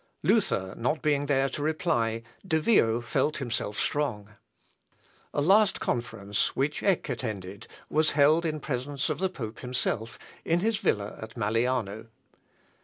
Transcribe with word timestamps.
Luther 0.23 0.73
not 0.79 1.03
being 1.03 1.27
there 1.27 1.47
to 1.49 1.61
reply, 1.61 2.23
De 2.43 2.59
Vio 2.59 3.01
felt 3.01 3.37
himself 3.37 3.77
strong. 3.77 4.29
A 5.31 5.41
last 5.43 5.79
conference, 5.79 6.55
which 6.55 6.81
Eck 6.81 7.07
attended, 7.07 7.67
was 7.87 8.13
held 8.13 8.43
in 8.43 8.59
presence 8.59 9.09
of 9.11 9.19
the 9.19 9.29
pope 9.29 9.59
himself, 9.59 10.17
in 10.43 10.61
his 10.61 10.77
villa 10.77 11.19
at 11.21 11.37
Malliano. 11.37 12.07